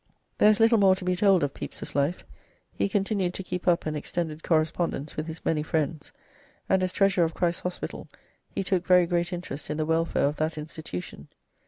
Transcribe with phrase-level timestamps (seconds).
[0.39, 2.25] There is little more to be told of Pepys's life.
[2.73, 6.11] He continued to keep up an extended correspondence with his many friends,
[6.67, 8.07] and as Treasurer of Christ's Hospital
[8.49, 11.27] he took very great interest in the welfare of that institution.